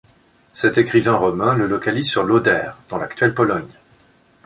Cet 0.51 0.79
écrivain 0.79 1.15
romain 1.15 1.53
le 1.53 1.67
localise 1.67 2.09
sur 2.09 2.23
l’Oder, 2.23 2.71
dans 2.89 2.97
l'actuelle 2.97 3.35
Pologne. 3.35 3.69